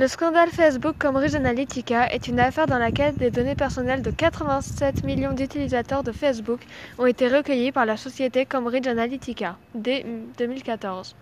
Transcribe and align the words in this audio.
Le 0.00 0.08
scandale 0.08 0.48
Facebook 0.48 0.96
Cambridge 0.98 1.34
Analytica 1.34 2.06
est 2.10 2.26
une 2.26 2.40
affaire 2.40 2.66
dans 2.66 2.78
laquelle 2.78 3.14
des 3.16 3.30
données 3.30 3.54
personnelles 3.54 4.00
de 4.00 4.10
87 4.10 5.04
millions 5.04 5.34
d'utilisateurs 5.34 6.02
de 6.02 6.10
Facebook 6.10 6.60
ont 6.98 7.04
été 7.04 7.28
recueillies 7.28 7.70
par 7.70 7.84
la 7.84 7.98
société 7.98 8.46
Cambridge 8.46 8.86
Analytica 8.86 9.58
dès 9.74 10.06
2014. 10.38 11.14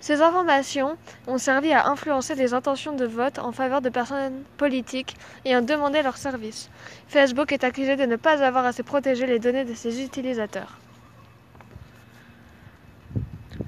Ces 0.00 0.20
informations 0.20 0.96
ont 1.28 1.38
servi 1.38 1.72
à 1.72 1.86
influencer 1.86 2.34
les 2.34 2.54
intentions 2.54 2.96
de 2.96 3.04
vote 3.04 3.38
en 3.38 3.52
faveur 3.52 3.80
de 3.80 3.88
personnes 3.88 4.42
politiques 4.56 5.14
et 5.44 5.54
à 5.54 5.60
demander 5.60 6.02
leurs 6.02 6.16
services. 6.16 6.70
Facebook 7.06 7.52
est 7.52 7.62
accusé 7.62 7.94
de 7.94 8.06
ne 8.06 8.16
pas 8.16 8.42
avoir 8.42 8.66
assez 8.66 8.82
protégé 8.82 9.28
les 9.28 9.38
données 9.38 9.64
de 9.64 9.74
ses 9.74 10.02
utilisateurs. 10.02 10.76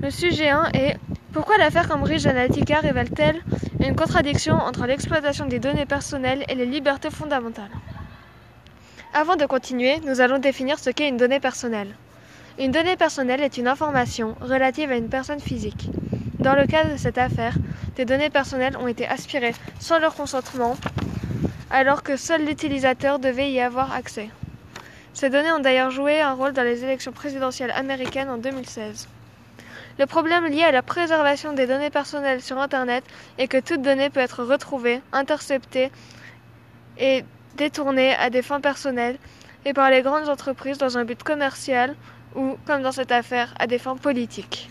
Le 0.01 0.11
sujet 0.11 0.49
1 0.49 0.71
est 0.75 0.97
pourquoi 1.33 1.57
l'affaire 1.57 1.87
Cambridge 1.87 2.27
Analytica 2.27 2.81
révèle-t-elle 2.81 3.41
une 3.85 3.97
contradiction 3.97 4.55
entre 4.55 4.87
l'exploitation 4.87 5.45
des 5.45 5.59
données 5.59 5.85
personnelles 5.85 6.45
et 6.49 6.55
les 6.55 6.65
libertés 6.65 7.11
fondamentales 7.11 7.71
Avant 9.13 9.37
de 9.37 9.45
continuer, 9.45 10.01
nous 10.07 10.23
allons 10.23 10.39
définir 10.39 10.79
ce 10.79 10.89
qu'est 10.89 11.09
une 11.09 11.19
donnée 11.19 11.39
personnelle. 11.39 11.95
Une 12.59 12.71
donnée 12.71 12.97
personnelle 12.97 13.43
est 13.43 13.59
une 13.59 13.69
information 13.69 14.37
relative 14.41 14.91
à 14.91 14.97
une 14.97 15.11
personne 15.11 15.41
physique. 15.41 15.91
Dans 16.39 16.55
le 16.55 16.67
cas 16.67 16.85
de 16.85 16.97
cette 16.97 17.19
affaire, 17.19 17.55
des 17.97 18.07
données 18.07 18.31
personnelles 18.31 18.77
ont 18.79 18.87
été 18.87 19.07
aspirées 19.07 19.55
sans 19.81 19.99
leur 19.99 20.15
consentement, 20.15 20.77
alors 21.71 22.03
que 22.03 22.17
seul 22.17 22.47
l'utilisateur 22.47 23.19
devait 23.19 23.51
y 23.51 23.61
avoir 23.61 23.93
accès. 23.93 24.31
Ces 25.13 25.29
données 25.29 25.53
ont 25.53 25.61
d'ailleurs 25.61 25.91
joué 25.91 26.23
un 26.23 26.33
rôle 26.33 26.55
dans 26.55 26.63
les 26.63 26.85
élections 26.85 27.13
présidentielles 27.13 27.73
américaines 27.73 28.31
en 28.31 28.39
2016. 28.39 29.09
Le 29.97 30.07
problème 30.07 30.47
lié 30.47 30.63
à 30.63 30.73
la 30.73 30.83
préservation 30.83 31.53
des 31.53 31.69
données 31.69 31.91
personnelles 31.91 32.43
sur 32.43 32.59
Internet 32.59 33.05
est 33.39 33.47
que 33.47 33.61
toute 33.61 33.81
donnée 33.81 34.11
peut 34.11 34.21
être 34.21 34.43
retrouvée, 34.43 35.01
interceptée 35.13 35.93
et 36.99 37.25
détournée 37.57 38.15
à 38.17 38.29
des 38.29 38.43
fins 38.43 38.61
personnelles 38.61 39.19
et 39.65 39.73
par 39.73 39.91
les 39.91 40.03
grandes 40.03 40.29
entreprises 40.29 40.79
dans 40.79 40.99
un 40.99 41.05
but 41.05 41.23
commercial 41.23 41.95
ou, 42.35 42.57
comme 42.67 42.83
dans 42.83 42.91
cette 42.91 43.13
affaire, 43.13 43.55
à 43.59 43.69
des 43.69 43.79
fins 43.79 43.97
politiques. 43.97 44.69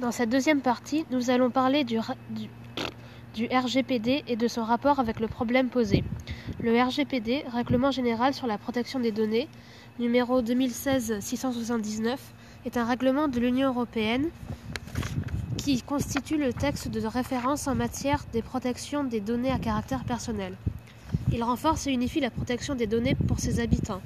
Dans 0.00 0.10
cette 0.10 0.30
deuxième 0.30 0.60
partie, 0.60 1.04
nous 1.10 1.30
allons 1.30 1.50
parler 1.50 1.84
du, 1.84 1.98
RGPD 3.38 4.24
et 4.26 4.36
de 4.36 4.48
son 4.48 4.64
rapport 4.64 4.98
avec 4.98 5.20
le 5.20 5.28
problème 5.28 5.68
posé. 5.68 6.04
Le 6.60 6.78
RGPD, 6.80 7.44
Règlement 7.52 7.90
général 7.90 8.32
sur 8.32 8.46
la 8.46 8.56
protection 8.56 8.98
des 8.98 9.12
données, 9.12 9.48
numéro 9.98 10.42
2016-679, 10.42 12.16
est 12.66 12.76
un 12.76 12.84
règlement 12.84 13.28
de 13.28 13.38
l'Union 13.38 13.68
européenne 13.68 14.28
qui 15.56 15.80
constitue 15.82 16.36
le 16.36 16.52
texte 16.52 16.88
de 16.88 17.06
référence 17.06 17.68
en 17.68 17.76
matière 17.76 18.24
des 18.32 18.42
protections 18.42 19.04
des 19.04 19.20
données 19.20 19.52
à 19.52 19.58
caractère 19.60 20.02
personnel. 20.02 20.56
Il 21.32 21.44
renforce 21.44 21.86
et 21.86 21.92
unifie 21.92 22.18
la 22.18 22.30
protection 22.30 22.74
des 22.74 22.88
données 22.88 23.14
pour 23.14 23.38
ses 23.38 23.60
habitants. 23.60 24.00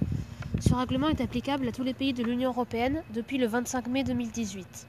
Ce 0.61 0.75
règlement 0.75 1.09
est 1.09 1.23
applicable 1.23 1.69
à 1.69 1.73
tous 1.73 1.83
les 1.83 1.95
pays 1.95 2.13
de 2.13 2.23
l'Union 2.23 2.51
européenne 2.51 3.03
depuis 3.15 3.39
le 3.39 3.47
25 3.47 3.87
mai 3.87 4.05
2018. 4.05 4.87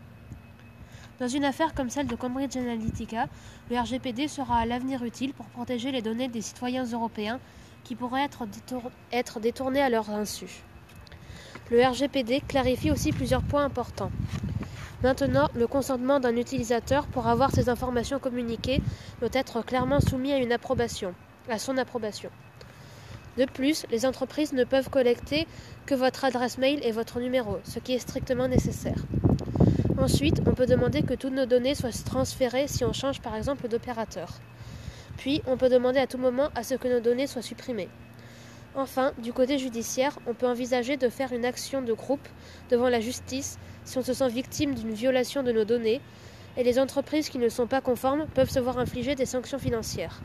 Dans 1.21 1.29
une 1.29 1.45
affaire 1.45 1.73
comme 1.73 1.89
celle 1.89 2.07
de 2.07 2.15
Cambridge 2.15 2.57
Analytica, 2.57 3.27
le 3.69 3.79
RGPD 3.79 4.27
sera 4.27 4.57
à 4.57 4.65
l'avenir 4.65 5.01
utile 5.03 5.33
pour 5.33 5.45
protéger 5.45 5.93
les 5.93 6.01
données 6.01 6.27
des 6.27 6.41
citoyens 6.41 6.83
européens 6.83 7.39
qui 7.85 7.95
pourraient 7.95 8.25
être, 8.25 8.45
détour 8.45 8.91
être 9.13 9.39
détournées 9.39 9.81
à 9.81 9.89
leur 9.89 10.09
insu. 10.09 10.61
Le 11.71 11.81
RGPD 11.81 12.41
clarifie 12.45 12.91
aussi 12.91 13.13
plusieurs 13.13 13.43
points 13.43 13.63
importants. 13.63 14.11
Maintenant, 15.03 15.47
le 15.55 15.67
consentement 15.67 16.19
d'un 16.19 16.35
utilisateur 16.35 17.07
pour 17.07 17.27
avoir 17.27 17.51
ses 17.51 17.69
informations 17.69 18.19
communiquées 18.19 18.81
doit 19.21 19.29
être 19.31 19.61
clairement 19.61 20.01
soumis 20.01 20.33
à 20.33 20.37
une 20.37 20.51
approbation, 20.51 21.13
à 21.49 21.59
son 21.59 21.77
approbation. 21.77 22.29
De 23.37 23.45
plus, 23.45 23.85
les 23.89 24.05
entreprises 24.05 24.51
ne 24.51 24.65
peuvent 24.65 24.89
collecter 24.89 25.47
que 25.85 25.95
votre 25.95 26.25
adresse 26.25 26.57
mail 26.57 26.81
et 26.83 26.91
votre 26.91 27.21
numéro, 27.21 27.59
ce 27.63 27.79
qui 27.79 27.93
est 27.93 27.99
strictement 27.99 28.49
nécessaire. 28.49 29.05
Ensuite, 29.97 30.41
on 30.45 30.53
peut 30.53 30.65
demander 30.65 31.03
que 31.03 31.13
toutes 31.13 31.33
nos 31.33 31.45
données 31.45 31.75
soient 31.75 31.91
transférées 32.03 32.67
si 32.67 32.83
on 32.83 32.91
change 32.91 33.21
par 33.21 33.37
exemple 33.37 33.69
d'opérateur. 33.69 34.27
Puis, 35.15 35.41
on 35.47 35.55
peut 35.55 35.69
demander 35.69 35.99
à 35.99 36.07
tout 36.07 36.17
moment 36.17 36.49
à 36.53 36.63
ce 36.63 36.75
que 36.75 36.89
nos 36.89 36.99
données 36.99 37.27
soient 37.27 37.41
supprimées. 37.41 37.87
Enfin, 38.73 39.11
du 39.17 39.33
côté 39.33 39.57
judiciaire, 39.57 40.17
on 40.27 40.33
peut 40.33 40.47
envisager 40.47 40.95
de 40.95 41.09
faire 41.09 41.33
une 41.33 41.43
action 41.43 41.81
de 41.81 41.91
groupe 41.91 42.25
devant 42.69 42.87
la 42.87 43.01
justice 43.01 43.59
si 43.83 43.97
on 43.97 44.01
se 44.01 44.13
sent 44.13 44.29
victime 44.29 44.75
d'une 44.75 44.93
violation 44.93 45.43
de 45.43 45.51
nos 45.51 45.65
données, 45.65 45.99
et 46.57 46.63
les 46.63 46.79
entreprises 46.79 47.29
qui 47.29 47.37
ne 47.37 47.49
sont 47.49 47.67
pas 47.67 47.81
conformes 47.81 48.27
peuvent 48.33 48.49
se 48.49 48.59
voir 48.59 48.77
infliger 48.77 49.15
des 49.15 49.25
sanctions 49.25 49.59
financières. 49.59 50.21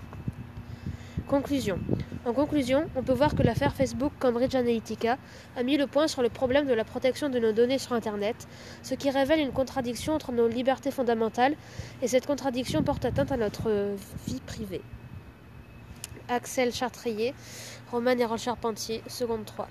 Conclusion. 1.26 1.80
En 2.24 2.32
conclusion, 2.32 2.88
on 2.94 3.02
peut 3.02 3.12
voir 3.12 3.34
que 3.34 3.42
l'affaire 3.42 3.74
Facebook 3.74 4.12
Cambridge 4.20 4.54
Analytica 4.54 5.18
a 5.56 5.64
mis 5.64 5.76
le 5.76 5.88
point 5.88 6.06
sur 6.06 6.22
le 6.22 6.28
problème 6.28 6.66
de 6.66 6.72
la 6.72 6.84
protection 6.84 7.28
de 7.28 7.40
nos 7.40 7.50
données 7.50 7.78
sur 7.78 7.94
Internet, 7.94 8.46
ce 8.82 8.94
qui 8.94 9.10
révèle 9.10 9.40
une 9.40 9.50
contradiction 9.50 10.14
entre 10.14 10.30
nos 10.30 10.46
libertés 10.46 10.92
fondamentales, 10.92 11.56
et 12.00 12.06
cette 12.06 12.26
contradiction 12.26 12.84
porte 12.84 13.04
atteinte 13.04 13.32
à 13.32 13.36
notre 13.36 13.70
vie 14.28 14.40
privée. 14.40 14.82
Axel 16.28 16.72
Chartrier, 16.72 17.34
Romane 17.90 18.20
Hérol 18.20 18.38
Charpentier, 18.38 19.02
seconde 19.08 19.44
3. 19.44 19.68